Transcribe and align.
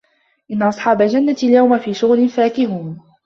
إِنَّ 0.51 0.63
أَصحابَ 0.63 1.01
الجَنَّةِ 1.01 1.35
اليَومَ 1.43 1.79
في 1.79 1.93
شُغُلٍ 1.93 2.29
فاكِهونَ 2.29 2.99